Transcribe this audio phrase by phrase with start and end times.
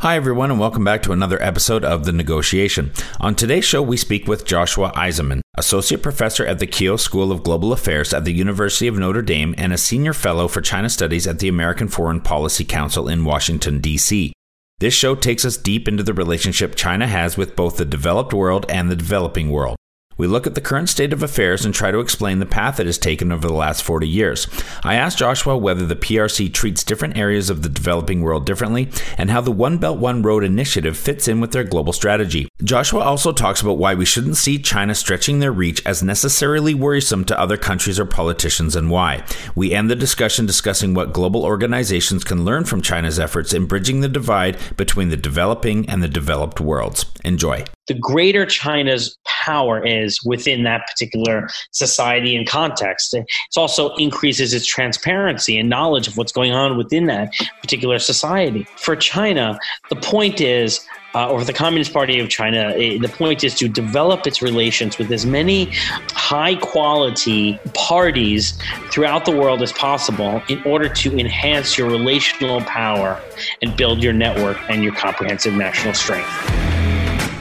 [0.00, 2.90] Hi, everyone, and welcome back to another episode of The Negotiation.
[3.20, 7.42] On today's show, we speak with Joshua Eisenman, Associate Professor at the Keough School of
[7.42, 11.26] Global Affairs at the University of Notre Dame and a Senior Fellow for China Studies
[11.26, 14.32] at the American Foreign Policy Council in Washington, D.C.
[14.78, 18.64] This show takes us deep into the relationship China has with both the developed world
[18.70, 19.76] and the developing world.
[20.20, 22.84] We look at the current state of affairs and try to explain the path it
[22.84, 24.46] has taken over the last 40 years.
[24.84, 29.30] I asked Joshua whether the PRC treats different areas of the developing world differently and
[29.30, 32.50] how the One Belt One Road initiative fits in with their global strategy.
[32.62, 37.24] Joshua also talks about why we shouldn't see China stretching their reach as necessarily worrisome
[37.24, 39.24] to other countries or politicians and why.
[39.54, 44.02] We end the discussion discussing what global organizations can learn from China's efforts in bridging
[44.02, 47.06] the divide between the developing and the developed worlds.
[47.24, 53.12] Enjoy the greater China's power is within that particular society and context.
[53.14, 53.26] It
[53.56, 58.64] also increases its transparency and knowledge of what's going on within that particular society.
[58.76, 59.58] For China,
[59.88, 63.66] the point is uh, or the Communist Party of China, eh, the point is to
[63.66, 65.64] develop its relations with as many
[66.12, 68.56] high quality parties
[68.92, 73.20] throughout the world as possible in order to enhance your relational power
[73.62, 76.79] and build your network and your comprehensive national strength.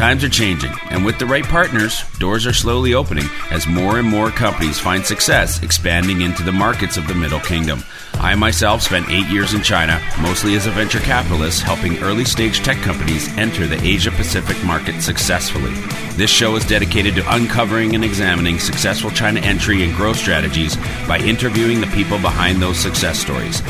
[0.00, 4.08] Times are changing, and with the right partners, doors are slowly opening as more and
[4.08, 7.84] more companies find success expanding into the markets of the Middle Kingdom.
[8.14, 12.60] I myself spent eight years in China, mostly as a venture capitalist, helping early stage
[12.60, 15.74] tech companies enter the Asia Pacific market successfully.
[16.16, 21.18] This show is dedicated to uncovering and examining successful China entry and growth strategies by
[21.18, 23.60] interviewing the people behind those success stories.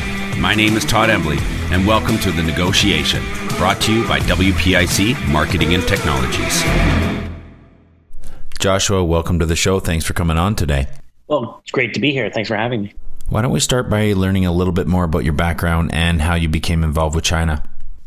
[0.41, 1.36] My name is Todd Embley,
[1.70, 3.22] and welcome to The Negotiation,
[3.58, 6.62] brought to you by WPIC Marketing and Technologies.
[8.58, 9.80] Joshua, welcome to the show.
[9.80, 10.86] Thanks for coming on today.
[11.27, 12.30] Well, it's great to be here.
[12.30, 12.95] Thanks for having me.
[13.29, 16.36] Why don't we start by learning a little bit more about your background and how
[16.36, 17.62] you became involved with China?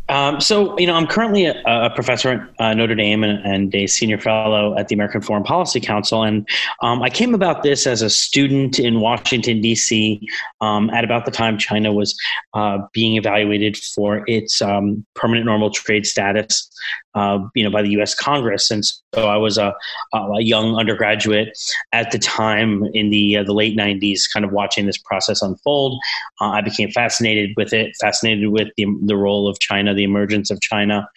[0.09, 3.74] Um, so, you know, I'm currently a, a professor at uh, Notre Dame and, and,
[3.74, 6.24] a senior fellow at the American Foreign Policy Council.
[6.24, 6.47] And
[6.81, 10.19] um, I came about this as a student in Washington, D.C.,
[10.59, 12.16] um, at about the time China was
[12.53, 16.70] uh, being evaluated for its um, permanent normal trade status
[17.16, 18.16] uh, you know, by the U.S.
[18.16, 18.72] Congress.
[18.72, 19.74] And so I was a,
[20.13, 21.57] a young undergraduate
[21.91, 26.00] at the time in the uh, the late '90s, kind of watching this process unfold.
[26.41, 30.52] Uh, I became fascinated with it, fascinated with the the role of China, the emergence
[30.52, 31.07] of China,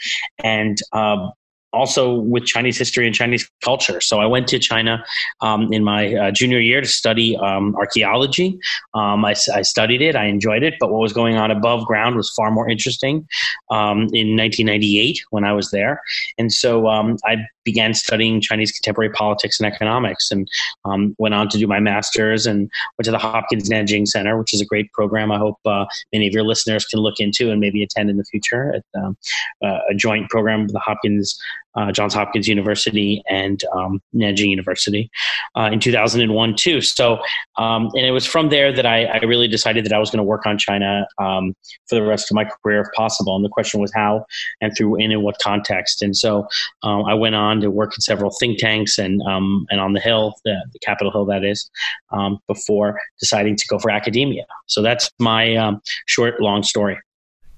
[0.42, 1.32] and um,
[1.72, 4.00] also with Chinese history and Chinese culture.
[4.00, 5.04] So I went to China
[5.40, 8.58] um, in my uh, junior year to study um, archaeology.
[8.94, 12.16] Um, I, I, studied it, I enjoyed it, but what was going on above ground
[12.16, 13.26] was far more interesting
[13.70, 16.00] um, in 1998 when I was there.
[16.38, 20.48] And so um, I began studying Chinese contemporary politics and economics and
[20.86, 24.54] um, went on to do my master's and went to the Hopkins Nanjing Center, which
[24.54, 25.30] is a great program.
[25.30, 28.24] I hope uh, many of your listeners can look into and maybe attend in the
[28.24, 29.10] future at uh,
[29.90, 31.38] a joint program with the Hopkins,
[31.76, 35.10] uh, Johns Hopkins University and um, Nanjing University
[35.56, 36.80] uh, in 2001 too.
[36.80, 37.18] So,
[37.58, 40.18] um, and it was from there that I, I really decided that I was going
[40.18, 41.54] to work on China um,
[41.88, 43.36] for the rest of my career if possible.
[43.36, 44.26] And the question was how
[44.60, 46.02] and through in and in what context.
[46.02, 46.48] And so
[46.82, 50.00] um, I went on to work in several think tanks and um, and on the
[50.00, 51.70] Hill, the, the Capitol Hill, that is,
[52.10, 54.44] um, before deciding to go for academia.
[54.66, 55.76] So that's my
[56.06, 56.98] short, long story.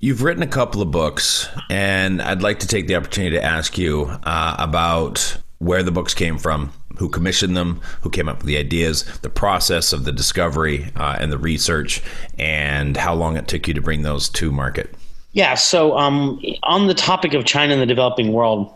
[0.00, 3.76] You've written a couple of books, and I'd like to take the opportunity to ask
[3.76, 8.46] you uh, about where the books came from, who commissioned them, who came up with
[8.46, 12.00] the ideas, the process of the discovery uh, and the research,
[12.38, 14.94] and how long it took you to bring those to market.
[15.32, 18.72] Yeah, so um, on the topic of China and the developing world,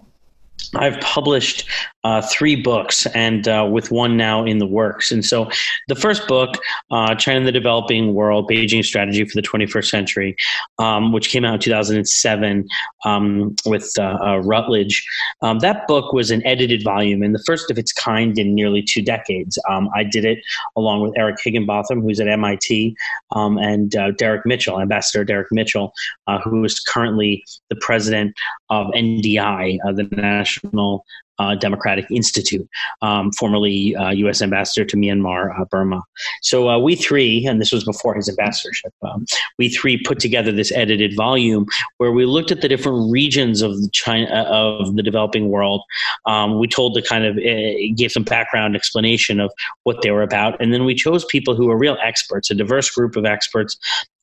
[0.74, 1.68] I've published
[2.04, 5.12] uh, three books, and uh, with one now in the works.
[5.12, 5.48] And so,
[5.88, 6.56] the first book,
[6.90, 10.36] uh, China and the Developing World: Beijing Strategy for the 21st Century,
[10.78, 12.66] um, which came out in 2007
[13.04, 15.06] um, with uh, uh, Routledge.
[15.42, 18.82] Um, that book was an edited volume and the first of its kind in nearly
[18.82, 19.58] two decades.
[19.68, 20.40] Um, I did it
[20.76, 22.96] along with Eric Heginbotham, who's at MIT,
[23.32, 25.92] um, and uh, Derek Mitchell, Ambassador Derek Mitchell,
[26.44, 28.34] who is currently the president
[28.70, 31.04] of NDI, the National
[31.42, 32.68] uh, Democratic Institute,
[33.02, 34.40] um, formerly U.S.
[34.40, 36.02] Uh, ambassador to Myanmar, uh, Burma.
[36.42, 39.26] So uh, we three, and this was before his ambassadorship, um,
[39.58, 41.66] we three put together this edited volume
[41.98, 45.82] where we looked at the different regions of the China of the developing world.
[46.26, 47.36] Um, we told the kind of
[47.96, 49.50] gave some background explanation of
[49.82, 52.90] what they were about, and then we chose people who are real experts, a diverse
[52.90, 53.76] group of experts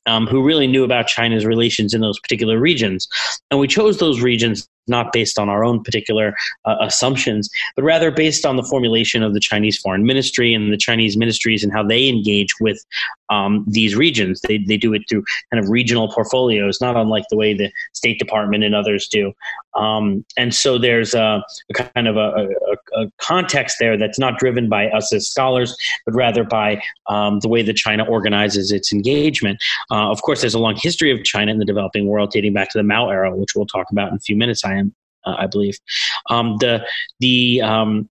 [0.06, 3.08] um, who really knew about China's relations in those particular regions.
[3.50, 6.34] And we chose those regions not based on our own particular
[6.64, 10.76] uh, assumptions, but rather based on the formulation of the Chinese foreign ministry and the
[10.76, 12.84] Chinese ministries and how they engage with
[13.30, 14.40] um, these regions.
[14.40, 18.18] They, they do it through kind of regional portfolios, not unlike the way the State
[18.18, 19.32] Department and others do.
[19.74, 24.38] Um, and so there's a, a kind of a, a, a, context there that's not
[24.38, 28.92] driven by us as scholars, but rather by um, the way that China organizes its
[28.92, 29.62] engagement.
[29.90, 32.68] Uh, of course, there's a long history of China in the developing world dating back
[32.70, 34.64] to the Mao era, which we'll talk about in a few minutes.
[34.70, 35.78] I uh, I believe.
[36.28, 36.84] Um, the
[37.20, 38.08] the um,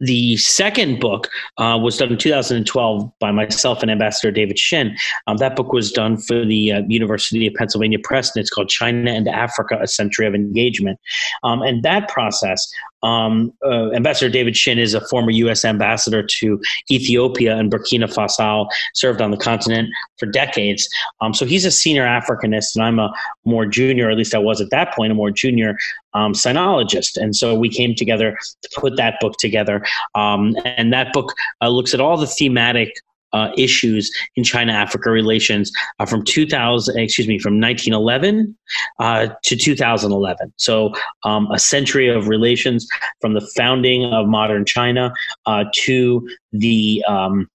[0.00, 1.28] the second book
[1.58, 4.96] uh, was done in 2012 by myself and Ambassador David Shinn.
[5.26, 8.68] Um, that book was done for the uh, University of Pennsylvania Press, and it's called
[8.70, 10.98] China and Africa: A Century of Engagement.
[11.42, 12.70] Um, and that process
[13.02, 15.64] um, uh, ambassador David Shinn is a former U.S.
[15.64, 16.60] ambassador to
[16.90, 19.88] Ethiopia and Burkina Faso, served on the continent
[20.18, 20.88] for decades.
[21.20, 23.12] Um, so he's a senior Africanist, and I'm a
[23.44, 25.76] more junior, or at least I was at that point, a more junior
[26.14, 27.16] um, sinologist.
[27.16, 29.84] And so we came together to put that book together.
[30.14, 31.32] Um, and that book
[31.62, 32.94] uh, looks at all the thematic
[33.32, 38.56] uh, issues in China-Africa relations uh, from 2000, excuse me, from 1911
[38.98, 40.52] uh, to 2011.
[40.56, 40.92] So
[41.24, 42.86] um, a century of relations
[43.20, 45.12] from the founding of modern China
[45.46, 47.48] uh, to the um,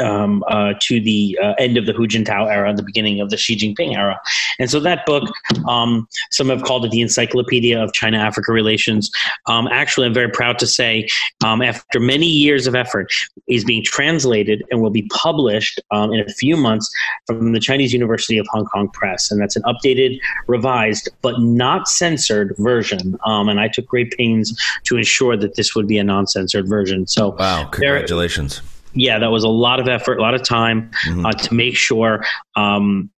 [0.00, 3.30] um, uh, to the uh, end of the Hu Jintao era, and the beginning of
[3.30, 4.20] the Xi Jinping era.
[4.58, 5.24] And so that book,
[5.68, 9.10] um, some have called it the Encyclopedia of China Africa Relations.
[9.46, 11.08] Um, actually, I'm very proud to say,
[11.44, 13.12] um, after many years of effort,
[13.48, 16.90] is being translated and will be published um, in a few months
[17.26, 19.30] from the Chinese University of Hong Kong Press.
[19.30, 23.18] And that's an updated, revised, but not censored version.
[23.24, 26.68] Um, and I took great pains to ensure that this would be a non censored
[26.68, 27.06] version.
[27.06, 28.60] So, wow, congratulations.
[28.60, 31.26] There, yeah, that was a lot of effort, a lot of time mm-hmm.
[31.26, 32.24] uh, to make sure,
[32.56, 33.10] um,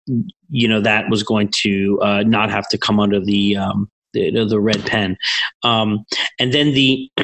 [0.49, 4.45] you know, that was going to uh, not have to come under the um, the,
[4.45, 5.17] the red pen.
[5.63, 6.05] Um,
[6.39, 7.11] and then the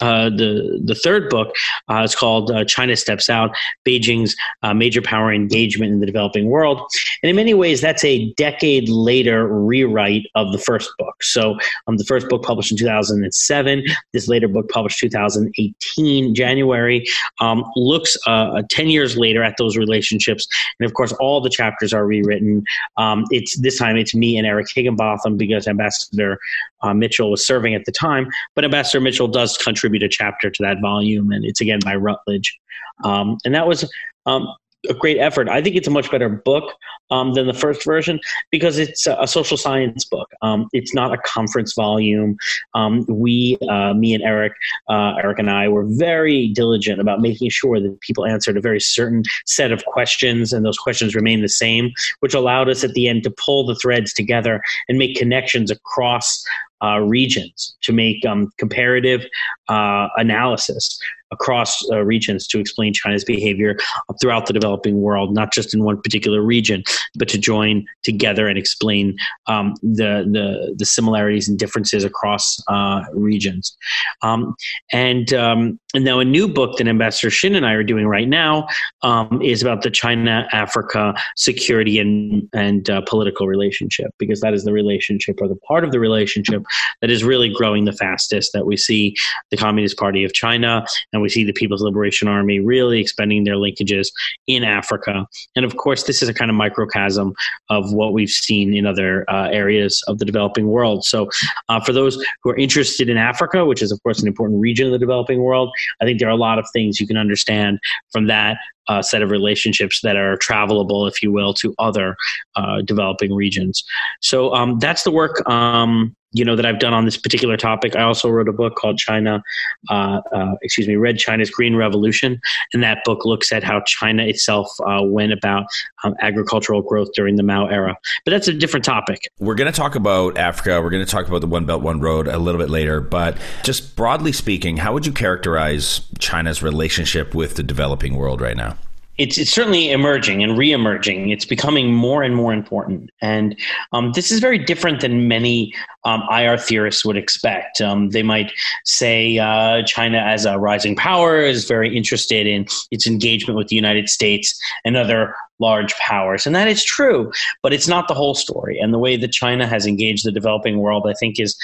[0.00, 1.54] uh, the the third book
[1.90, 3.56] uh, is called uh, China Steps Out:
[3.86, 6.80] Beijing's uh, Major Power Engagement in the Developing World.
[7.22, 11.22] And in many ways, that's a decade later rewrite of the first book.
[11.22, 11.56] So
[11.86, 13.84] um, the first book published in 2007.
[14.12, 17.06] This later book published 2018 January
[17.40, 20.46] um, looks uh, 10 years later at those relationships.
[20.78, 22.64] And of course, all the chapters are rewritten.
[22.96, 26.40] Um, it's this time it's me and Eric Heginbotham because Ambassador Ambassador
[26.82, 28.28] uh, Mitchell was serving at the time.
[28.54, 32.58] But Ambassador Mitchell does contribute a chapter to that volume, and it's again by Routledge.
[33.04, 33.90] Um, and that was
[34.26, 34.48] um,
[34.88, 35.48] a great effort.
[35.48, 36.72] I think it's a much better book
[37.10, 38.20] um, than the first version
[38.50, 40.30] because it's a, social science book.
[40.42, 42.36] Um, it's not a conference volume.
[42.74, 44.52] Um, we, uh, me and Eric,
[44.88, 48.80] uh, Eric and I, were very diligent about making sure that people answered a very
[48.80, 51.90] certain set of questions, and those questions remain the same,
[52.20, 56.44] which allowed us at the end to pull the threads together and make connections across
[56.82, 59.26] uh, regions to make um, comparative
[59.68, 63.76] uh, analysis across uh, regions to explain China's behavior
[64.20, 66.82] throughout the developing world, not just in one particular region,
[67.16, 69.16] but to join together and explain
[69.46, 73.76] um, the, the, the similarities and differences across uh, regions.
[74.22, 74.54] Um,
[74.92, 78.28] and um, and now a new book that Ambassador Shinn and I are doing right
[78.28, 78.66] now
[79.02, 84.72] um, is about the China-Africa security and and uh, political relationship because that is the
[84.72, 86.62] relationship or the part of the relationship
[87.00, 88.52] that is really growing the fastest.
[88.52, 89.14] That we see
[89.50, 93.56] the Communist Party of China and we see the People's Liberation Army really expanding their
[93.56, 94.08] linkages
[94.46, 95.26] in Africa.
[95.56, 97.34] And of course, this is a kind of microcosm
[97.70, 101.04] of what we've seen in other uh, areas of the developing world.
[101.04, 101.30] So,
[101.68, 104.86] uh, for those who are interested in Africa, which is of course an important region
[104.86, 105.70] of the developing world,
[106.00, 107.78] I think there are a lot of things you can understand
[108.12, 108.58] from that
[108.88, 112.16] uh, set of relationships that are travelable, if you will, to other
[112.56, 113.84] uh, developing regions.
[114.20, 117.96] So um, that's the work um, you know that I've done on this particular topic.
[117.96, 119.42] I also wrote a book called China,
[119.88, 122.40] uh, uh, excuse me, Red China's Green Revolution,
[122.74, 125.66] and that book looks at how China itself uh, went about
[126.04, 127.96] um, agricultural growth during the Mao era.
[128.24, 129.28] But that's a different topic.
[129.38, 130.82] We're going to talk about Africa.
[130.82, 133.00] We're going to talk about the One Belt One Road a little bit later.
[133.00, 138.56] But just broadly speaking, how would you characterize China's relationship with the developing world right
[138.56, 138.76] now?
[139.18, 141.30] It's it's certainly emerging and re-emerging.
[141.30, 143.56] It's becoming more and more important, and
[143.92, 147.80] um, this is very different than many um, IR theorists would expect.
[147.80, 148.52] Um, they might
[148.84, 153.76] say uh, China, as a rising power, is very interested in its engagement with the
[153.76, 157.32] United States and other large powers, and that is true.
[157.62, 158.78] But it's not the whole story.
[158.78, 161.58] And the way that China has engaged the developing world, I think, is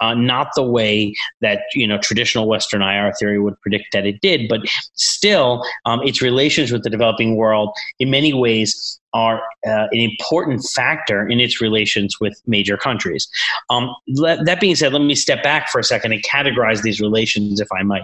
[0.00, 4.20] uh, not the way that you know traditional Western IR theory would predict that it
[4.20, 4.60] did, but
[4.94, 10.62] still, um, its relations with the developing world in many ways are uh, an important
[10.62, 13.28] factor in its relations with major countries.
[13.70, 17.00] Um, let, that being said, let me step back for a second and categorize these
[17.00, 18.02] relations, if I might.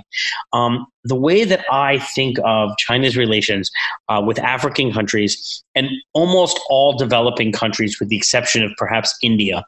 [0.53, 3.71] Um, the way that I think of China's relations
[4.09, 9.65] uh, with African countries and almost all developing countries, with the exception of perhaps India,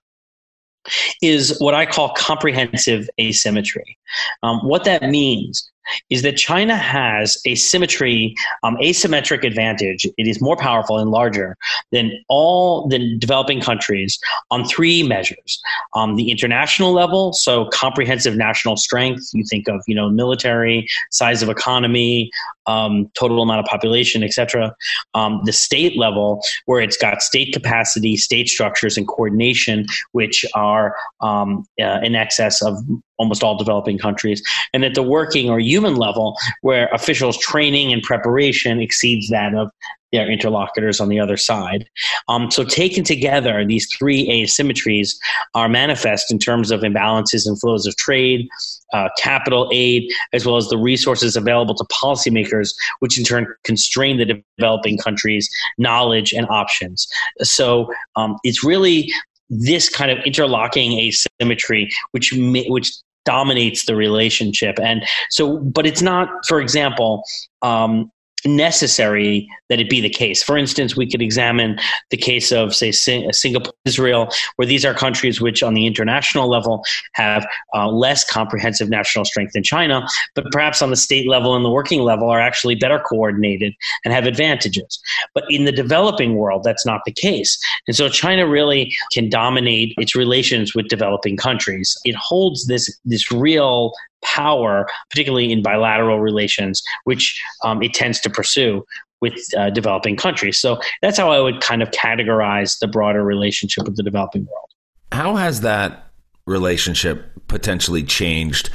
[1.22, 3.98] is what I call comprehensive asymmetry.
[4.42, 5.70] Um, what that means
[6.10, 10.06] is that China has a symmetry, um, asymmetric advantage.
[10.16, 11.56] It is more powerful and larger
[11.92, 14.18] than all the developing countries
[14.50, 15.60] on three measures:
[15.94, 19.30] um, the international level, so comprehensive national strength.
[19.32, 22.30] You think of you know military, size of economy,
[22.66, 24.74] um, total amount of population, etc.
[25.14, 30.94] Um, the state level, where it's got state capacity, state structures, and coordination, which are
[31.20, 32.76] um, uh, in excess of
[33.18, 34.42] almost all developing countries,
[34.72, 39.70] and at the working or human level, where officials' training and preparation exceeds that of
[40.12, 41.88] their interlocutors on the other side.
[42.28, 45.10] Um, so, taken together, these three asymmetries
[45.54, 48.48] are manifest in terms of imbalances and flows of trade,
[48.92, 54.16] uh, capital aid, as well as the resources available to policymakers, which in turn constrain
[54.18, 57.06] the developing countries' knowledge and options.
[57.42, 59.12] So, um, it's really
[59.48, 62.34] this kind of interlocking asymmetry which
[62.68, 62.92] which
[63.26, 64.78] dominates the relationship.
[64.80, 67.24] And so, but it's not, for example,
[67.60, 68.10] um,
[68.46, 70.42] necessary that it be the case.
[70.42, 71.78] For instance, we could examine
[72.10, 76.84] the case of, say, Singapore, Israel, where these are countries which, on the international level,
[77.12, 81.64] have uh, less comprehensive national strength than China, but perhaps on the state level and
[81.64, 83.74] the working level are actually better coordinated
[84.04, 85.00] and have advantages.
[85.34, 87.58] But in the developing world, that's not the case.
[87.86, 91.96] And so China really can dominate its relations with developing countries.
[92.04, 93.92] It holds this, this real
[94.26, 98.84] power, particularly in bilateral relations, which um, it tends to pursue
[99.20, 100.58] with uh, developing countries.
[100.60, 104.70] So that's how I would kind of categorize the broader relationship with the developing world.
[105.12, 106.10] How has that
[106.46, 108.70] relationship potentially changed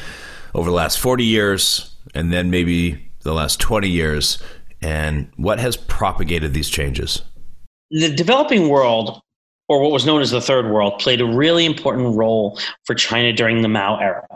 [0.55, 4.41] over the last 40 years and then maybe the last 20 years?
[4.81, 7.22] And what has propagated these changes?
[7.91, 9.22] The developing world
[9.68, 13.32] or what was known as the Third World, played a really important role for China
[13.32, 14.27] during the Mao era.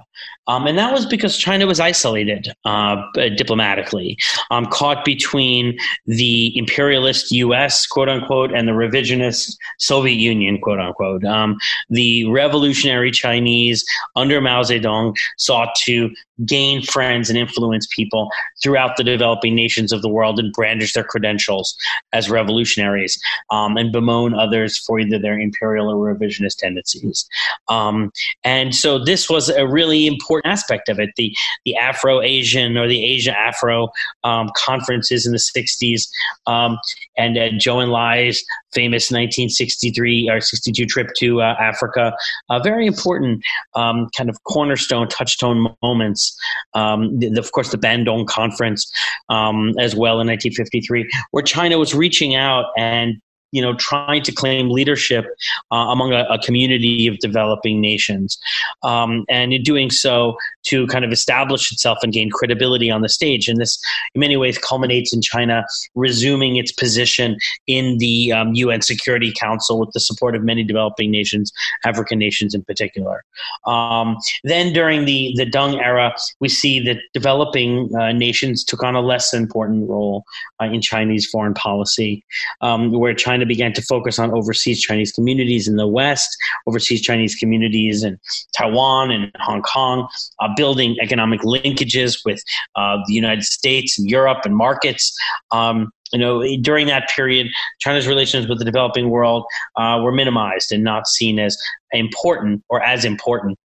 [0.48, 3.01] Um, and that was because China was isolated uh,
[3.36, 4.17] diplomatically,
[4.51, 11.24] um, caught between the imperialist US, quote unquote, and the revisionist Soviet Union, quote unquote.
[11.25, 11.58] Um,
[11.89, 13.84] the revolutionary Chinese
[14.15, 16.12] under Mao Zedong sought to
[16.46, 18.29] gain friends and influence people
[18.62, 21.77] throughout the developing nations of the world and brandish their credentials
[22.12, 23.17] as revolutionaries
[23.51, 27.27] um, and bemoan others for either their imperial or revisionist tendencies.
[27.67, 28.12] Um,
[28.44, 31.10] and so this was a really important aspect of it.
[31.17, 33.89] The the Afro Asian or the Asia Afro
[34.24, 36.08] um, conferences in the '60s,
[36.48, 36.77] um,
[37.17, 42.13] and uh, and Enlai's famous 1963 or 62 trip to uh, Africa,
[42.50, 46.38] uh, very important um, kind of cornerstone, touchstone moments.
[46.74, 48.91] Um, the, of course, the Bandung Conference
[49.29, 53.15] um, as well in 1953, where China was reaching out and
[53.55, 55.25] you know, trying to claim leadership
[55.71, 58.38] uh, among a, a, community of developing nations,
[58.83, 60.35] um, and in doing so,
[60.65, 63.47] to kind of establish itself and gain credibility on the stage.
[63.47, 63.81] And this,
[64.13, 65.63] in many ways, culminates in China
[65.95, 71.09] resuming its position in the um, UN Security Council with the support of many developing
[71.09, 71.53] nations,
[71.85, 73.24] African nations in particular.
[73.65, 78.95] Um, then, during the the Deng era, we see that developing uh, nations took on
[78.95, 80.25] a less important role
[80.62, 82.25] uh, in Chinese foreign policy,
[82.59, 86.35] um, where China Began to focus on overseas Chinese communities in the West,
[86.67, 88.19] overseas Chinese communities in
[88.57, 90.07] Taiwan and Hong Kong,
[90.39, 92.41] uh, building economic linkages with
[92.75, 95.15] uh, the United States and Europe and markets.
[95.51, 97.47] Um, you know, during that period,
[97.79, 101.57] China's relations with the developing world uh, were minimized and not seen as
[101.91, 103.57] important or as important.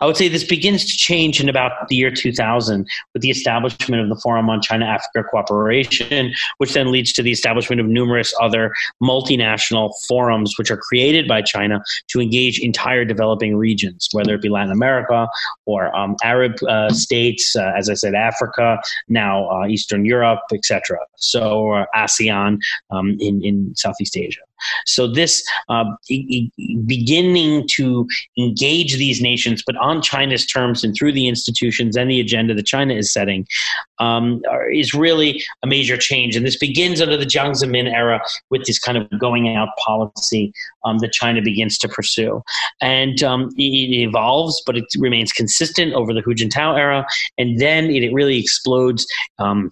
[0.00, 4.02] I would say this begins to change in about the year 2000 with the establishment
[4.02, 8.34] of the Forum on China Africa Cooperation, which then leads to the establishment of numerous
[8.40, 8.72] other
[9.02, 14.48] multinational forums which are created by China to engage entire developing regions, whether it be
[14.48, 15.28] Latin America
[15.66, 20.98] or um, Arab uh, states, uh, as I said, Africa, now uh, Eastern Europe, etc.
[21.16, 22.58] So uh, ASEAN
[22.90, 24.40] um, in, in Southeast Asia.
[24.86, 28.06] So this uh, e- e- beginning to
[28.38, 32.66] engage these nations, but on China's terms and through the institutions and the agenda that
[32.66, 33.46] China is setting,
[33.98, 34.42] um,
[34.72, 36.36] is really a major change.
[36.36, 40.52] And this begins under the Jiang Zemin era with this kind of going out policy
[40.84, 42.42] um, that China begins to pursue.
[42.80, 47.06] And um, it, evolves, but it remains consistent over the Hu Jintao era.
[47.38, 49.06] And then it, it really explodes
[49.38, 49.70] um,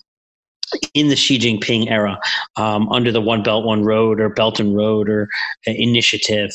[0.95, 2.19] in the Xi Jinping era
[2.57, 5.29] um, under the One Belt, One Road or Belt and Road or
[5.67, 6.51] uh, initiative.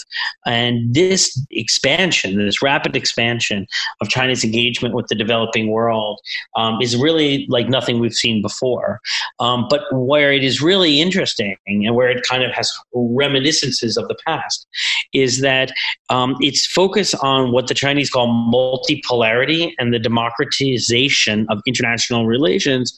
[0.45, 3.67] And this expansion, this rapid expansion
[4.01, 6.19] of China's engagement with the developing world
[6.55, 9.00] um, is really like nothing we've seen before.
[9.39, 14.07] Um, but where it is really interesting and where it kind of has reminiscences of
[14.07, 14.67] the past
[15.13, 15.71] is that
[16.09, 22.97] um, its focus on what the Chinese call multipolarity and the democratization of international relations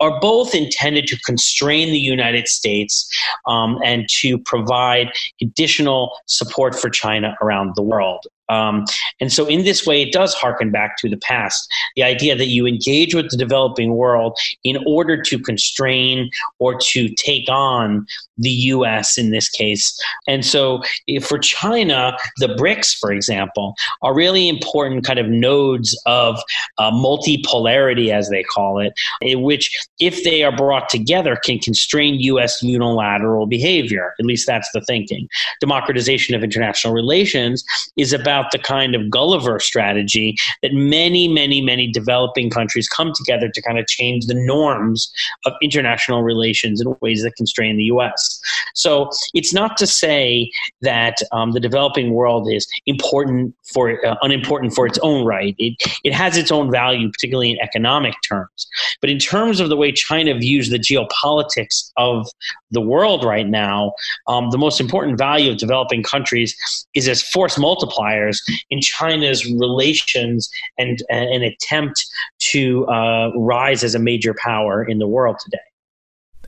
[0.00, 3.08] are both both intended to constrain the United States
[3.46, 5.10] um, and to provide
[5.42, 8.24] additional support for China around the world.
[8.48, 8.84] Um,
[9.20, 11.68] and so, in this way, it does harken back to the past.
[11.96, 17.08] The idea that you engage with the developing world in order to constrain or to
[17.10, 18.06] take on
[18.38, 19.98] the US in this case.
[20.26, 20.82] And so,
[21.22, 26.40] for China, the BRICS, for example, are really important kind of nodes of
[26.78, 32.20] uh, multipolarity, as they call it, in which, if they are brought together, can constrain
[32.20, 34.14] US unilateral behavior.
[34.18, 35.28] At least that's the thinking.
[35.60, 37.64] Democratization of international relations
[37.96, 43.48] is about the kind of Gulliver strategy that many, many, many developing countries come together
[43.48, 45.10] to kind of change the norms
[45.46, 48.40] of international relations in ways that constrain the U.S.
[48.74, 50.50] So it's not to say
[50.82, 55.54] that um, the developing world is important for uh, unimportant for its own right.
[55.58, 58.66] It it has its own value, particularly in economic terms.
[59.00, 62.28] But in terms of the way China views the geopolitics of
[62.70, 63.92] the world right now,
[64.26, 66.56] um, the most important value of developing countries
[66.94, 68.27] is as force multipliers
[68.70, 72.04] in China's relations and an attempt
[72.38, 75.58] to uh, rise as a major power in the world today.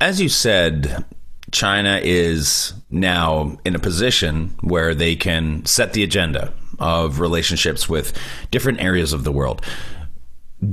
[0.00, 1.04] As you said,
[1.52, 8.16] China is now in a position where they can set the agenda of relationships with
[8.50, 9.64] different areas of the world.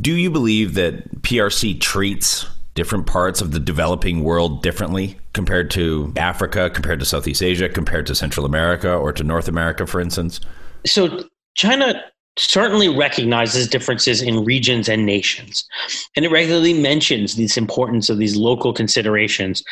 [0.02, 6.14] Do you believe that PRC treats different parts of the developing world differently compared to
[6.16, 10.40] Africa, compared to Southeast Asia, compared to Central America or to North America, for instance?
[10.88, 12.04] So China
[12.38, 15.68] certainly recognizes differences in regions and nations
[16.16, 19.64] and it regularly mentions this importance of these local considerations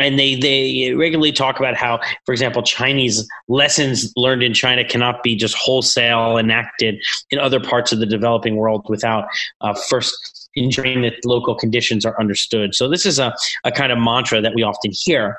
[0.00, 5.22] and they they regularly talk about how for example chinese lessons learned in china cannot
[5.22, 7.00] be just wholesale enacted
[7.30, 9.28] in other parts of the developing world without
[9.60, 12.74] uh, first ensuring that local conditions are understood.
[12.74, 15.38] So this is a, a kind of mantra that we often hear.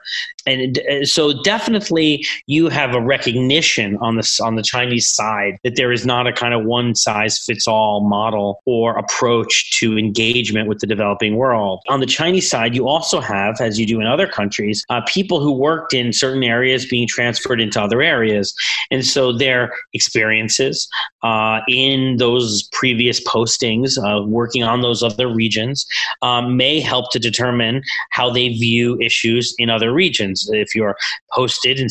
[0.49, 5.75] And uh, so definitely you have a recognition on the, on the Chinese side that
[5.75, 10.67] there is not a kind of one size fits all model or approach to engagement
[10.67, 11.81] with the developing world.
[11.87, 15.39] On the Chinese side, you also have, as you do in other countries, uh, people
[15.39, 18.53] who worked in certain areas being transferred into other areas.
[18.91, 20.87] And so their experiences
[21.23, 25.85] uh, in those previous postings, uh, working on those other regions
[26.21, 27.81] um, may help to determine
[28.11, 30.38] how they view issues in other regions.
[30.49, 30.95] If you're
[31.33, 31.87] posted in,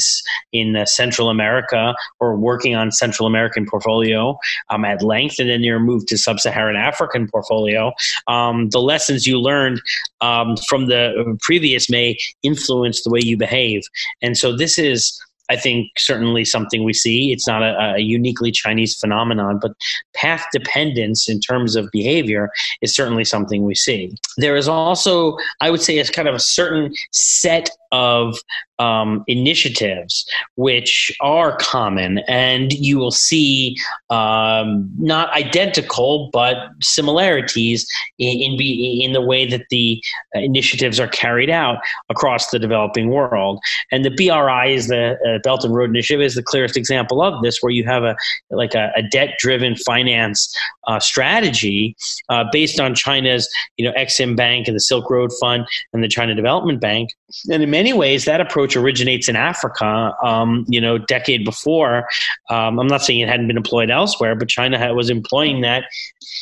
[0.52, 4.38] in uh, Central America or working on Central American portfolio
[4.70, 7.92] um, at length, and then you're moved to Sub-Saharan African portfolio,
[8.26, 9.80] um, the lessons you learned
[10.20, 13.82] um, from the previous may influence the way you behave.
[14.22, 17.32] And so this is I think certainly something we see.
[17.32, 19.72] It's not a, a, uniquely Chinese phenomenon, but
[20.14, 22.50] path dependence in terms of behavior
[22.82, 24.14] is certainly something we see.
[24.36, 28.36] There is also, I would say, a kind of a certain set of
[28.78, 33.76] um, initiatives which are common, and you will see
[34.10, 37.86] um, not identical but similarities
[38.18, 38.60] in in,
[39.02, 40.02] in, the way that the
[40.34, 43.60] initiatives are carried out across the developing world.
[43.90, 47.42] And the BRI is the uh, Belt and Road Initiative is the clearest example of
[47.42, 48.16] this, where you have a
[48.50, 50.54] like a, a debt-driven finance
[50.86, 51.96] uh, strategy
[52.28, 56.08] uh, based on China's you know Exim Bank and the Silk Road Fund and the
[56.08, 57.10] China Development Bank,
[57.50, 60.14] and in many ways that approach approach originates in Africa.
[60.22, 62.06] Um, you know, decade before,
[62.50, 65.84] um, I'm not saying it hadn't been employed elsewhere, but China was employing that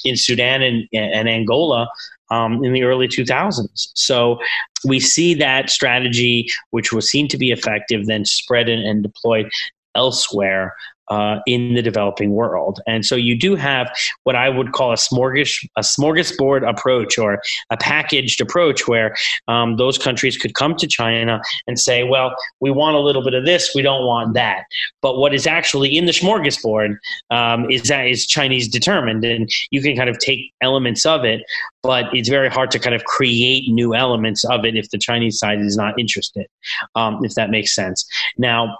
[0.04, 1.88] in Sudan and, and Angola
[2.30, 3.90] um, in the early 2000s.
[3.94, 4.38] So
[4.84, 9.50] we see that strategy, which was seen to be effective, then spread and, and deployed
[9.94, 10.74] elsewhere
[11.08, 12.80] uh, in the developing world.
[12.86, 13.90] And so you do have
[14.24, 17.40] what I would call a smorgas a smorgasbord approach or
[17.70, 19.14] a packaged approach where
[19.48, 23.34] um, those countries could come to China and say, well, we want a little bit
[23.34, 24.64] of this, we don't want that.
[25.02, 26.96] But what is actually in the smorgasbord
[27.30, 31.42] um, is that is Chinese determined, and you can kind of take elements of it,
[31.82, 35.38] but it's very hard to kind of create new elements of it if the Chinese
[35.38, 36.46] side is not interested,
[36.94, 38.06] um, if that makes sense.
[38.38, 38.78] Now,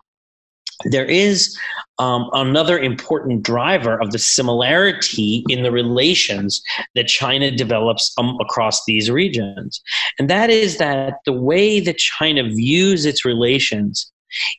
[0.84, 1.58] there is
[1.98, 6.62] um, another important driver of the similarity in the relations
[6.94, 9.80] that China develops um, across these regions.
[10.18, 14.12] And that is that the way that China views its relations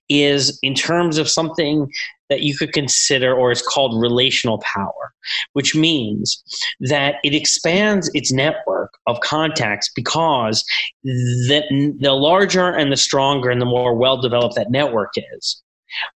[0.10, 1.92] is in terms of something
[2.30, 5.14] that you could consider or is called relational power,
[5.54, 6.44] which means
[6.82, 10.66] that it expands its network of contacts because
[11.04, 15.62] the, the larger and the stronger and the more well developed that network is,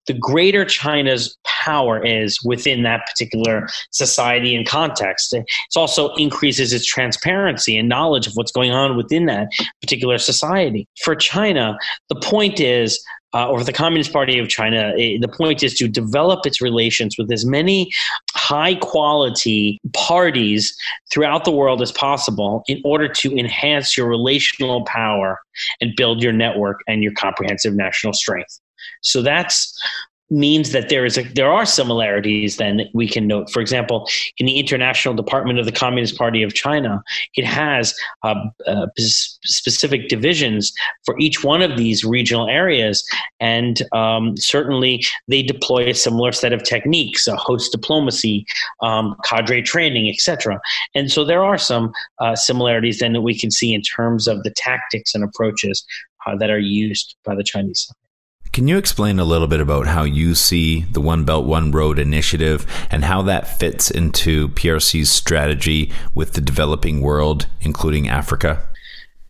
[0.08, 5.34] the greater China's power is within that particular society and context.
[5.34, 9.50] It also increases its transparency and knowledge of what's going on within that
[9.82, 10.88] particular society.
[11.04, 11.78] For China,
[12.10, 13.04] the point is
[13.34, 17.18] uh, or the Communist Party of China, eh, the point is to develop its relations
[17.18, 17.92] with as many
[18.34, 20.76] high quality parties
[21.12, 25.40] throughout the world as possible in order to enhance your relational power
[25.82, 28.60] and build your network and your comprehensive national strength.
[29.02, 29.78] So that's
[30.30, 33.50] means that there is a, there are similarities then we can note.
[33.50, 37.02] For example, in the International Department of the Communist Party of China,
[37.36, 38.36] it has uh,
[38.66, 40.74] uh, specific divisions
[41.06, 43.08] for each one of these regional areas,
[43.40, 48.46] and um, certainly they deploy a similar set of techniques, a host diplomacy,
[48.82, 50.60] um, cadre training, etc.
[50.94, 54.44] And so there are some uh, similarities then that we can see in terms of
[54.44, 55.86] the tactics and approaches
[56.26, 58.07] uh, that are used by the Chinese side.
[58.58, 62.00] Can you explain a little bit about how you see the One Belt, One Road
[62.00, 68.68] initiative and how that fits into PRC's strategy with the developing world, including Africa?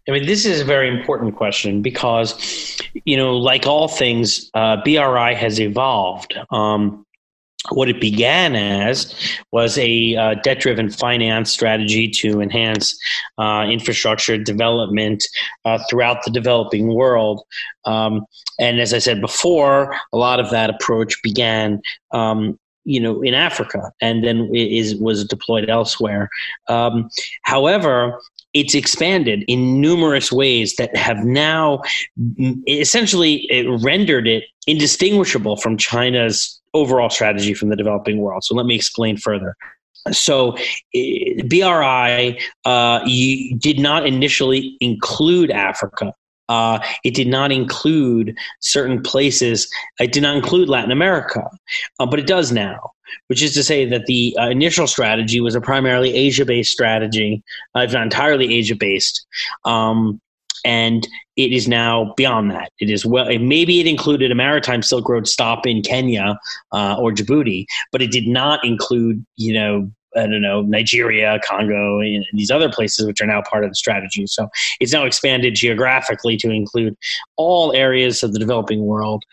[0.08, 4.78] I mean, this is a very important question because, you know, like all things, uh,
[4.86, 6.34] BRI has evolved.
[6.50, 7.06] Um,
[7.72, 9.14] what it began as
[9.52, 12.98] was a uh, debt driven finance strategy to enhance
[13.38, 15.24] uh, infrastructure development
[15.66, 17.44] uh, throughout the developing world.
[17.86, 18.26] Um,
[18.60, 21.82] and as I said before, a lot of that approach began.
[22.12, 26.30] Um, you know, in Africa, and then is was deployed elsewhere.
[26.70, 27.10] Um,
[27.42, 28.18] however,
[28.54, 31.82] it's expanded in numerous ways that have now
[32.68, 33.48] essentially
[33.82, 38.44] rendered it indistinguishable from China's overall strategy from the developing world.
[38.44, 39.56] So let me explain further.
[40.12, 40.56] So,
[40.94, 43.00] eh, BRI uh,
[43.58, 46.14] did not initially include Africa.
[46.50, 49.70] Uh, it did not include certain places.
[50.00, 51.44] It did not include Latin America,
[52.00, 52.92] uh, but it does now.
[53.28, 57.42] Which is to say that the uh, initial strategy was a primarily Asia-based strategy,
[57.76, 59.26] uh, if not entirely Asia-based.
[59.66, 60.22] Um,
[60.66, 62.72] and it is now beyond that.
[62.80, 66.38] It is well, maybe it included a maritime Silk Road stop in Kenya
[66.72, 72.00] uh, or Djibouti, but it did not include, you know, I don't know, Nigeria, Congo,
[72.00, 74.26] and these other places which are now part of the strategy.
[74.26, 74.48] So
[74.80, 76.96] it's now expanded geographically to include
[77.36, 79.24] all areas of the developing world.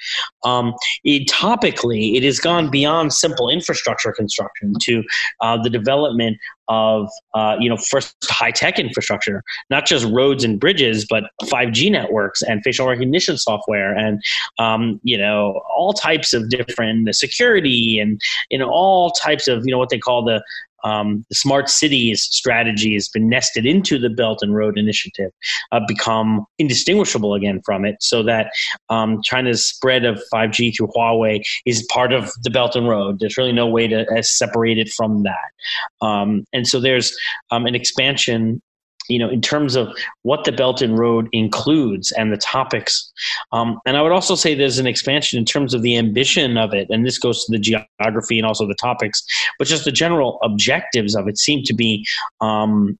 [0.44, 5.02] Um, it, topically, it has gone beyond simple infrastructure construction to
[5.40, 10.58] uh, the development of uh, you know first high tech infrastructure, not just roads and
[10.58, 14.22] bridges, but 5G networks and facial recognition software, and
[14.58, 19.72] um, you know all types of different security and you know all types of you
[19.72, 20.42] know what they call the
[20.84, 25.30] um, the smart cities strategy has been nested into the Belt and Road Initiative,
[25.72, 28.52] uh, become indistinguishable again from it, so that
[28.90, 33.18] um, China's spread of 5G through Huawei is part of the Belt and Road.
[33.18, 36.06] There's really no way to uh, separate it from that.
[36.06, 37.16] Um, and so there's
[37.50, 38.60] um, an expansion
[39.08, 39.88] you know, in terms of
[40.22, 43.12] what the Belt and Road includes and the topics.
[43.52, 46.72] Um, and I would also say there's an expansion in terms of the ambition of
[46.72, 49.24] it, and this goes to the geography and also the topics,
[49.58, 52.06] but just the general objectives of it seem to be
[52.40, 52.98] um,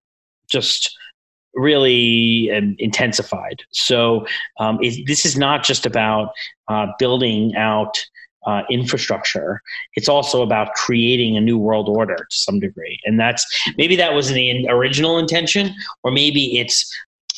[0.51, 0.97] just
[1.55, 3.63] really um, intensified.
[3.71, 4.27] So
[4.59, 6.33] um, it, this is not just about
[6.69, 7.97] uh, building out
[8.47, 9.61] uh, infrastructure.
[9.95, 13.45] It's also about creating a new world order to some degree, and that's
[13.77, 16.93] maybe that was the original intention, or maybe it's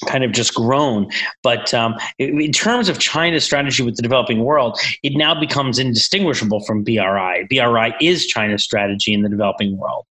[0.04, 1.10] kind of just grown.
[1.42, 6.64] But um, in terms of China's strategy with the developing world, it now becomes indistinguishable
[6.64, 7.46] from BRI.
[7.48, 10.06] BRI is China's strategy in the developing world.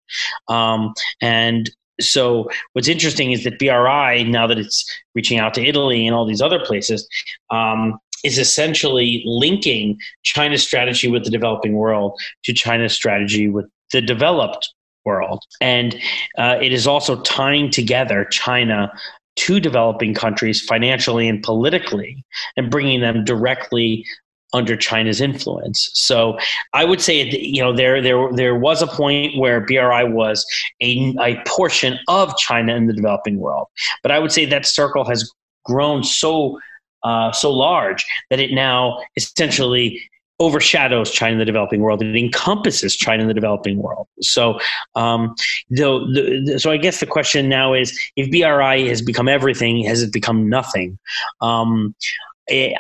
[0.48, 1.70] Um, and
[2.02, 6.26] so what's interesting is that BRI, now that it's reaching out to Italy and all
[6.26, 7.08] these other places,
[7.52, 14.02] um, is essentially linking China's strategy with the developing world to China's strategy with the
[14.02, 14.74] developed
[15.06, 15.44] world.
[15.62, 15.96] And
[16.38, 18.92] uh, it is also tying together China
[19.38, 22.24] to developing countries financially and politically
[22.58, 24.06] and bringing them directly
[24.54, 25.90] under China's influence.
[25.94, 26.38] So
[26.74, 30.46] I would say you know there there there was a point where BRI was
[30.82, 33.68] a, a portion of China in the developing world,
[34.02, 35.30] but I would say that circle has
[35.66, 36.58] grown so
[37.06, 40.02] uh, so large that it now essentially
[40.40, 42.02] overshadows China in the developing world.
[42.02, 44.08] It encompasses China in the developing world.
[44.22, 44.60] So,
[44.96, 45.36] um,
[45.70, 50.02] the, the, so I guess the question now is: if BRI has become everything, has
[50.02, 50.98] it become nothing?
[51.42, 51.96] Um,
[52.50, 52.74] eh,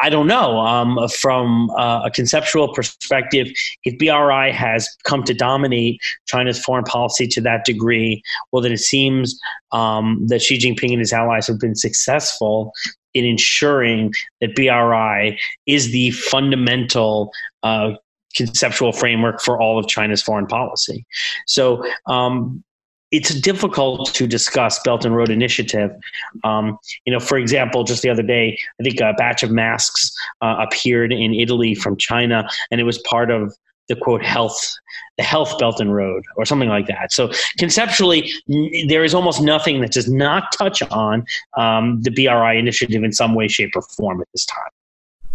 [0.00, 0.58] I don't know.
[0.58, 3.48] Um, from uh, a conceptual perspective,
[3.84, 8.80] if BRI has come to dominate China's foreign policy to that degree, well, then it
[8.80, 9.38] seems
[9.70, 12.72] um, that Xi Jinping and his allies have been successful
[13.14, 17.92] in ensuring that BRI is the fundamental uh,
[18.34, 21.04] conceptual framework for all of China's foreign policy.
[21.46, 22.64] So um,
[23.10, 25.90] it's difficult to discuss Belt and Road Initiative.
[26.44, 30.10] Um, you know, for example, just the other day, I think a batch of masks
[30.40, 33.54] uh, appeared in Italy from China, and it was part of
[33.88, 34.74] the quote health
[35.18, 38.32] the health belt and road or something like that so conceptually
[38.88, 41.24] there is almost nothing that does not touch on
[41.56, 44.70] um, the bri initiative in some way shape or form at this time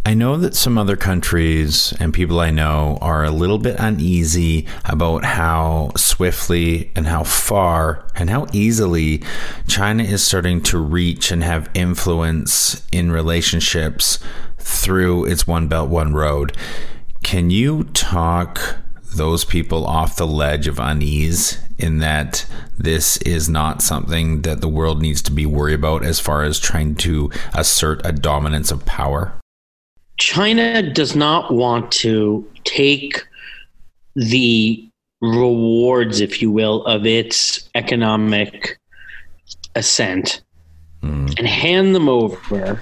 [0.07, 4.65] I know that some other countries and people I know are a little bit uneasy
[4.86, 9.21] about how swiftly and how far and how easily
[9.67, 14.17] China is starting to reach and have influence in relationships
[14.57, 16.55] through its One Belt, One Road.
[17.27, 18.77] Can you talk
[19.17, 22.45] those people off the ledge of unease in that
[22.77, 26.57] this is not something that the world needs to be worried about as far as
[26.57, 29.33] trying to assert a dominance of power?
[30.17, 33.21] China does not want to take
[34.15, 34.87] the
[35.19, 38.79] rewards, if you will, of its economic
[39.75, 40.41] ascent
[41.03, 41.37] mm.
[41.37, 42.81] and hand them over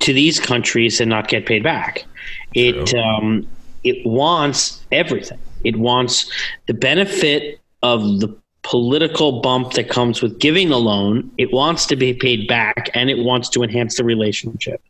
[0.00, 2.04] to these countries and not get paid back.
[2.52, 3.48] It um,
[3.84, 5.38] it wants everything.
[5.64, 6.30] It wants
[6.66, 11.30] the benefit of the political bump that comes with giving a loan.
[11.36, 14.80] It wants to be paid back and it wants to enhance the relationship.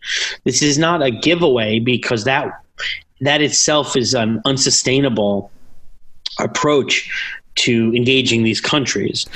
[0.44, 2.62] This is not a giveaway because that
[3.20, 5.50] that itself is an unsustainable
[6.40, 7.08] approach
[7.54, 9.26] to engaging these countries.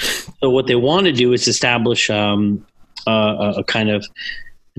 [0.40, 2.66] So what they want to do is establish um,
[3.06, 4.04] a kind of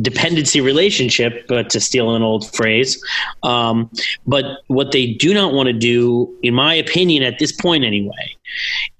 [0.01, 3.01] dependency relationship, but to steal an old phrase.
[3.43, 3.89] Um,
[4.25, 8.35] but what they do not want to do, in my opinion, at this point anyway,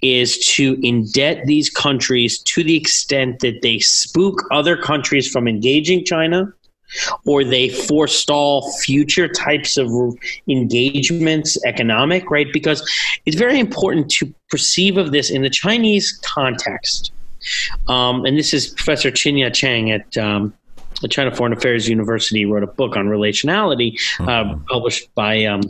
[0.01, 6.03] is to indebt these countries to the extent that they spook other countries from engaging
[6.03, 6.53] China
[7.25, 9.91] or they forestall future types of
[10.47, 12.81] engagements economic right because
[13.25, 17.11] it's very important to perceive of this in the chinese context
[17.87, 20.53] um, and this is professor Qin Yaqing at um,
[21.01, 24.51] the China Foreign Affairs University wrote a book on relationality, uh, mm-hmm.
[24.51, 25.61] uh, published by um,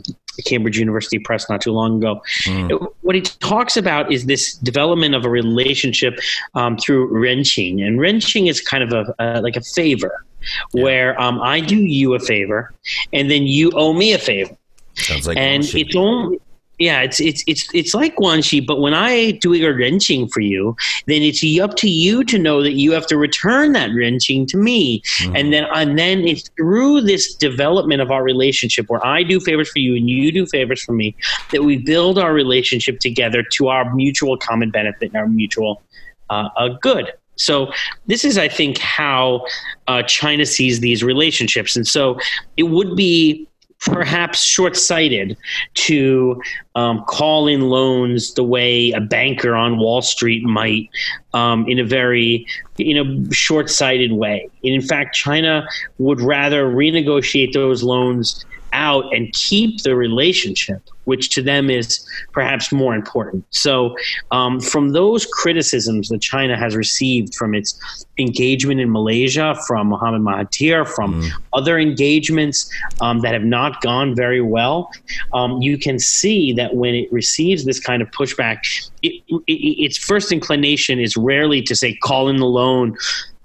[0.44, 2.22] Cambridge University Press not too long ago.
[2.44, 2.92] Mm.
[3.02, 6.18] What he talks about is this development of a relationship
[6.54, 10.24] um, through renqing, and renqing is kind of a, uh, like a favor,
[10.72, 10.82] yeah.
[10.82, 12.72] where um, I do you a favor,
[13.12, 14.56] and then you owe me a favor.
[14.94, 16.40] Sounds like and it's only
[16.78, 20.76] yeah, it's it's it's it's like guanxi, but when I do a renqing for you,
[21.06, 24.56] then it's up to you to know that you have to return that renqing to
[24.56, 25.34] me, mm-hmm.
[25.34, 29.68] and then and then it's through this development of our relationship where I do favors
[29.70, 31.16] for you and you do favors for me
[31.50, 35.82] that we build our relationship together to our mutual common benefit and our mutual
[36.30, 37.12] uh, uh, good.
[37.34, 37.72] So
[38.06, 39.46] this is, I think, how
[39.86, 42.18] uh, China sees these relationships, and so
[42.56, 43.48] it would be
[43.80, 45.36] perhaps short-sighted
[45.74, 46.40] to
[46.74, 50.88] um, call in loans the way a banker on Wall Street might,
[51.32, 54.48] um, in a very you know short-sighted way.
[54.64, 55.66] And in fact, China
[55.98, 62.70] would rather renegotiate those loans out and keep the relationship, which to them is perhaps
[62.72, 63.44] more important.
[63.50, 63.96] So,
[64.30, 70.22] um, from those criticisms that China has received from its engagement in Malaysia, from Mohammed
[70.22, 71.30] Mahathir, from mm.
[71.52, 74.90] other engagements um, that have not gone very well,
[75.32, 78.58] um, you can see that when it receives this kind of pushback,
[79.02, 82.96] it, it, its first inclination is rarely to say, call in the loan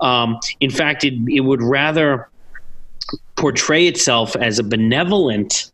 [0.03, 2.27] Um, in fact, it, it would rather
[3.35, 5.71] portray itself as a benevolent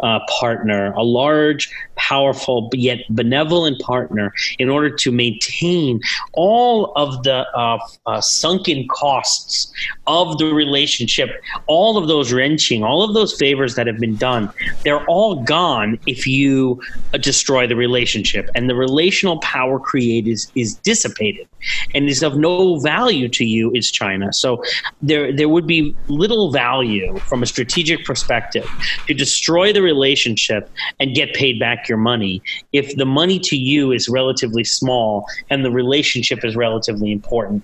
[0.00, 1.70] uh, partner, a large,
[2.08, 6.00] powerful, yet benevolent partner, in order to maintain
[6.32, 9.72] all of the uh, uh, sunken costs
[10.06, 11.30] of the relationship,
[11.66, 14.50] all of those renqing, all of those favors that have been done,
[14.84, 16.80] they're all gone if you
[17.14, 18.48] uh, destroy the relationship.
[18.54, 21.48] And the relational power created is, is dissipated
[21.94, 24.32] and is of no value to you is China.
[24.32, 24.62] So
[25.00, 28.68] there, there would be little value from a strategic perspective
[29.06, 33.92] to destroy the relationship and get paid back your money if the money to you
[33.92, 37.62] is relatively small and the relationship is relatively important.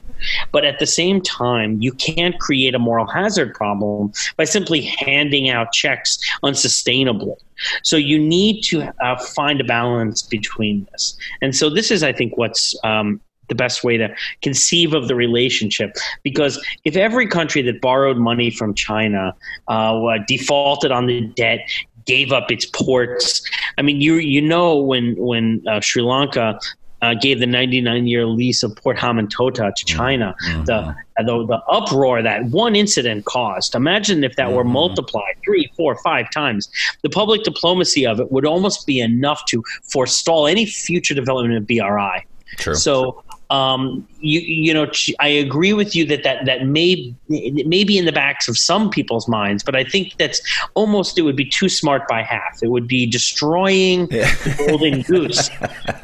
[0.53, 5.49] But at the same time, you can't create a moral hazard problem by simply handing
[5.49, 7.37] out checks unsustainably.
[7.83, 11.17] So you need to uh, find a balance between this.
[11.43, 15.15] And so this is, I think, what's um, the best way to conceive of the
[15.15, 15.97] relationship.
[16.23, 19.35] Because if every country that borrowed money from China
[19.69, 21.61] uh, defaulted on the debt,
[22.09, 26.59] gave up its ports, I mean, you you know when when uh, Sri Lanka
[27.03, 30.35] uh, gave the 99 year lease of Port Hambantota to China.
[30.45, 30.65] Mm-hmm.
[30.65, 33.75] The, the, the uproar that one incident caused.
[33.75, 34.57] Imagine if that mm-hmm.
[34.57, 36.69] were multiplied three, four, five times.
[37.03, 41.67] The public diplomacy of it would almost be enough to forestall any future development of
[41.67, 42.27] BRI.
[42.57, 42.75] True.
[42.75, 47.97] So um, you you know I agree with you that that that may may be
[47.97, 50.41] in the backs of some people's minds, but I think that's
[50.75, 52.63] almost it would be too smart by half.
[52.63, 54.35] It would be destroying yeah.
[54.35, 55.51] the golden goose.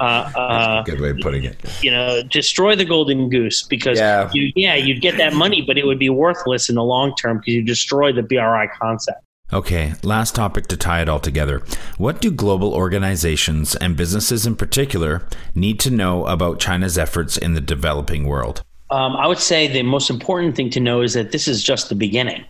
[0.00, 1.56] Uh, uh, good way of putting it.
[1.82, 4.30] You know, destroy the golden goose because yeah.
[4.32, 7.38] You, yeah, you'd get that money, but it would be worthless in the long term
[7.38, 9.20] because you destroy the BRI concept.
[9.52, 11.62] Okay, last topic to tie it all together.
[11.98, 17.54] What do global organizations and businesses in particular need to know about China's efforts in
[17.54, 18.64] the developing world?
[18.90, 21.88] Um, I would say the most important thing to know is that this is just
[21.88, 22.44] the beginning.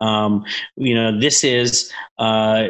[0.00, 0.44] Um,
[0.76, 2.64] you know, this is uh,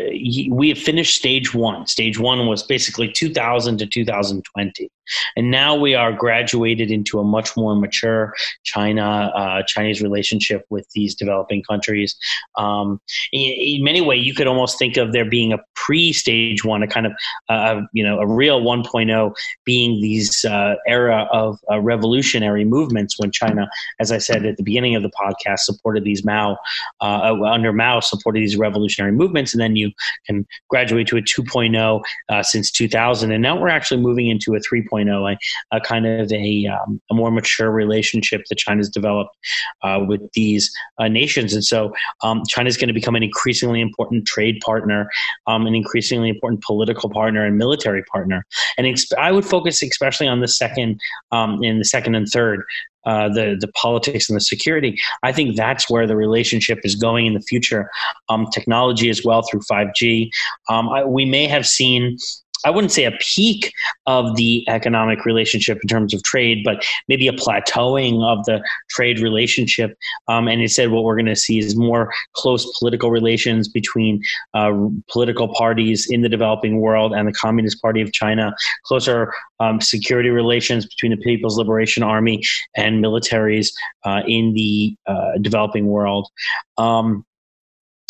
[0.51, 1.87] we have finished stage one.
[1.87, 4.91] Stage one was basically 2000 to 2020,
[5.37, 10.89] and now we are graduated into a much more mature China uh, Chinese relationship with
[10.95, 12.17] these developing countries.
[12.57, 13.01] Um,
[13.33, 16.87] in, in, many ways, you could almost think of there being a pre-stage one, a
[16.87, 17.13] kind of
[17.49, 23.31] uh, you know a real 1.0, being these uh, era of uh, revolutionary movements when
[23.31, 23.69] China,
[24.01, 26.57] as I said at the beginning of the podcast, supported these Mao
[27.01, 29.91] uh, under Mao supported these revolutionary movements, and then you
[30.27, 34.59] can graduate to a 2.0 uh, since 2000, and now we're actually moving into a
[34.61, 35.39] 3.0 a,
[35.71, 39.37] a kind of a, um, a more mature relationship that China's developed
[39.83, 41.55] uh, with these uh, nations.
[41.55, 45.09] And so um, China is going to become an increasingly important trade partner,
[45.47, 48.45] um, an increasingly important political partner and military partner.
[48.77, 50.99] And I would focus especially on the second,
[51.31, 52.65] um, in the second and third
[53.09, 54.99] uh, the the politics and the security.
[55.23, 57.91] I think that's where the relationship is going in the future.
[58.29, 60.31] Um, technology as well through five G.
[60.69, 62.19] Um, we may have seen
[62.65, 63.73] I wouldn't say a peak
[64.07, 69.21] of the economic relationship in terms of trade, but maybe a plateauing of the trade
[69.21, 69.97] relationship.
[70.29, 74.23] Um, and instead, what we're going to see is more close political relations between
[74.55, 74.73] uh,
[75.11, 80.31] political parties in the developing world and the Communist Party of China, closer um, security
[80.31, 82.43] relations between the People's Liberation Army
[82.77, 83.69] and militaries
[84.05, 86.29] uh, in the uh, developing world.
[86.77, 87.25] Um,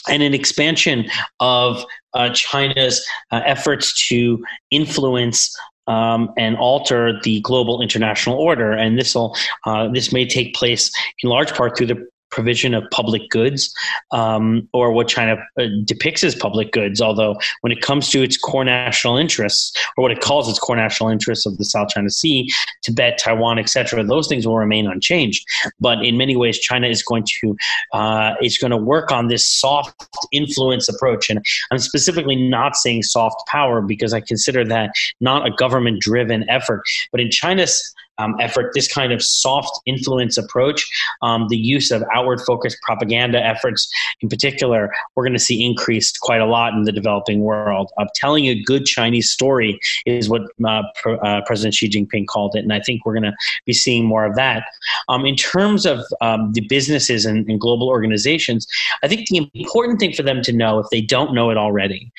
[0.09, 1.07] and an expansion
[1.41, 8.73] of uh, China's uh, efforts to influence um, and alter the global international order.
[8.73, 9.35] And this will
[9.67, 10.91] uh, this may take place
[11.23, 13.75] in large part through the provision of public goods
[14.11, 17.01] um, or what China uh, depicts as public goods.
[17.01, 20.77] Although, when it comes to its core national interests, or what it calls its core
[20.77, 22.49] national interests of the South China Sea,
[22.83, 25.45] Tibet, Taiwan, etc., those things will remain unchanged.
[25.81, 27.57] But in many ways, China is going to
[27.93, 29.95] uh, is going to work on this soft
[30.33, 35.51] influence approach, and I'm specifically not saying soft power because I consider that not a
[35.51, 36.83] government driven effort.
[37.13, 40.89] But in China's um, effort, this kind of soft influence approach,
[41.23, 43.89] um, the use of outward focused propaganda efforts
[44.21, 47.91] in particular, we're going to see increased quite a lot in the developing world.
[47.99, 50.83] Uh, telling a good Chinese story is what uh,
[51.23, 54.25] uh, President Xi Jinping called it, and I think we're going to be seeing more
[54.25, 54.65] of that.
[55.09, 58.67] Um, in terms of um, the businesses and, and global organizations,
[59.03, 62.13] I think the important thing for them to know, if they don't know it already,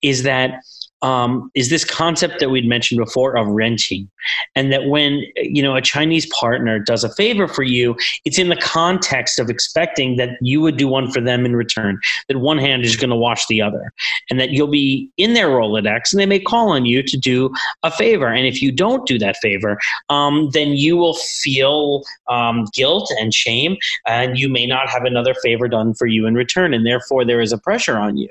[0.00, 0.62] is that
[1.02, 4.08] um, is this concept that we'd mentioned before of renqing,
[4.54, 8.48] and that when you know a Chinese partner does a favor for you, it's in
[8.48, 12.00] the context of expecting that you would do one for them in return.
[12.28, 13.92] That one hand is going to wash the other,
[14.30, 17.52] and that you'll be in their Rolodex, and they may call on you to do
[17.82, 18.26] a favor.
[18.26, 23.34] And if you don't do that favor, um, then you will feel um, guilt and
[23.34, 27.24] shame, and you may not have another favor done for you in return, and therefore
[27.24, 28.28] there is a pressure on you.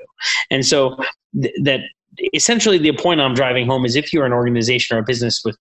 [0.50, 0.96] And so
[1.40, 1.80] th- that
[2.34, 5.56] essentially the point I'm driving home is if you're an organization or a business with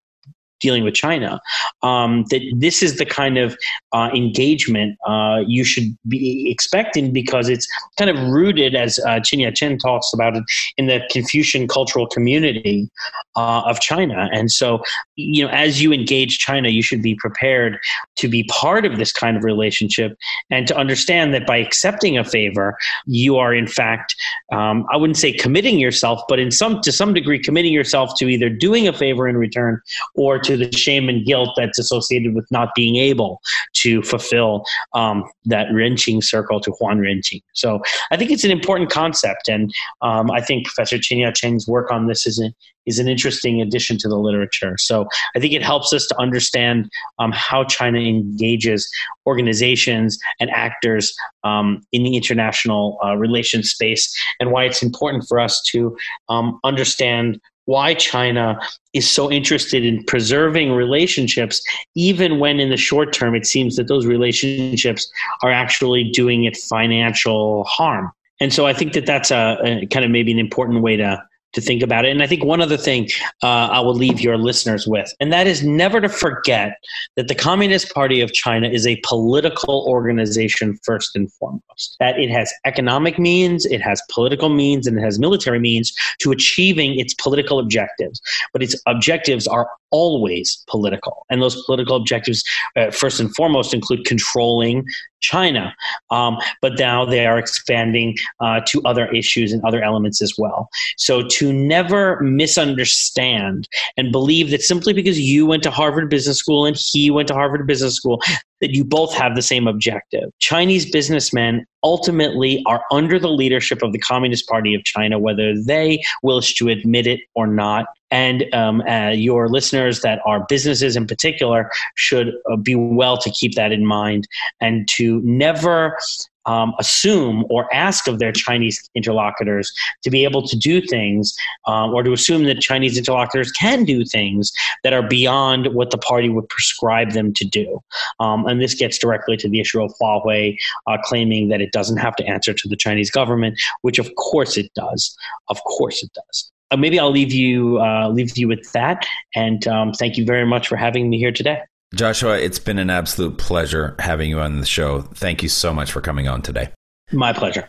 [0.61, 1.41] dealing with China,
[1.83, 3.57] um, that this is the kind of
[3.91, 9.45] uh, engagement uh, you should be expecting because it's kind of rooted, as uh, Qin
[9.45, 10.43] Yaqing talks about it,
[10.77, 12.89] in the Confucian cultural community
[13.35, 14.29] uh, of China.
[14.31, 14.83] And so,
[15.15, 17.79] you know, as you engage China, you should be prepared
[18.17, 20.17] to be part of this kind of relationship
[20.49, 24.15] and to understand that by accepting a favor, you are in fact,
[24.51, 28.27] um, I wouldn't say committing yourself, but in some to some degree, committing yourself to
[28.27, 29.81] either doing a favor in return
[30.15, 33.41] or to to the shame and guilt that's associated with not being able
[33.73, 37.41] to fulfill um, that renqing circle to Juan renqing.
[37.53, 37.81] So
[38.11, 42.07] I think it's an important concept, and um, I think Professor Qin Yaqing's work on
[42.07, 42.53] this is an,
[42.85, 44.75] is an interesting addition to the literature.
[44.77, 46.89] So I think it helps us to understand
[47.19, 48.89] um, how China engages
[49.27, 54.03] organizations and actors um, in the international uh, relations space,
[54.39, 55.95] and why it's important for us to
[56.29, 58.59] um, understand why China
[58.93, 61.61] is so interested in preserving relationships,
[61.95, 65.09] even when in the short term it seems that those relationships
[65.43, 68.11] are actually doing it financial harm.
[68.39, 71.23] And so I think that that's a, a kind of maybe an important way to
[71.53, 72.11] to think about it.
[72.11, 73.09] And I think one other thing
[73.43, 76.77] uh, I will leave your listeners with, and that is never to forget
[77.15, 81.95] that the Communist Party of China is a political organization first and foremost.
[81.99, 86.31] That it has economic means, it has political means, and it has military means to
[86.31, 88.21] achieving its political objectives.
[88.53, 91.25] But its objectives are always political.
[91.29, 92.43] And those political objectives,
[92.75, 94.85] uh, first and foremost, include controlling
[95.21, 95.73] China.
[96.09, 100.69] Um, but now they are expanding uh, to other issues and other elements as well.
[100.97, 103.67] So to never misunderstand
[103.97, 107.33] and believe that simply because you went to Harvard Business School and he went to
[107.33, 108.21] Harvard Business School,
[108.61, 110.29] that you both have the same objective.
[110.39, 116.01] Chinese businessmen ultimately are under the leadership of the Communist Party of China, whether they
[116.23, 117.87] wish to admit it or not.
[118.11, 123.29] And um, uh, your listeners that are businesses in particular should uh, be well to
[123.31, 124.27] keep that in mind
[124.59, 125.97] and to never
[126.45, 129.71] um, assume or ask of their Chinese interlocutors
[130.03, 131.35] to be able to do things,
[131.67, 134.51] um, or to assume that Chinese interlocutors can do things
[134.83, 137.81] that are beyond what the party would prescribe them to do.
[138.19, 140.57] Um, and this gets directly to the issue of Huawei
[140.87, 144.57] uh, claiming that it doesn't have to answer to the Chinese government, which of course
[144.57, 145.15] it does.
[145.49, 146.50] Of course it does.
[146.71, 149.05] Uh, maybe I'll leave you uh, leave you with that,
[149.35, 151.61] and um, thank you very much for having me here today.
[151.93, 155.01] Joshua, it's been an absolute pleasure having you on the show.
[155.01, 156.69] Thank you so much for coming on today.
[157.11, 157.67] My pleasure.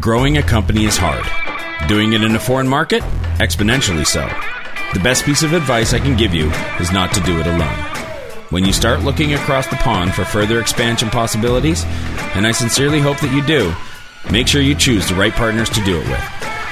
[0.00, 1.24] Growing a company is hard.
[1.88, 3.02] Doing it in a foreign market?
[3.36, 4.26] Exponentially so.
[4.94, 7.78] The best piece of advice I can give you is not to do it alone.
[8.48, 11.84] When you start looking across the pond for further expansion possibilities,
[12.34, 13.74] and I sincerely hope that you do,
[14.32, 16.53] make sure you choose the right partners to do it with.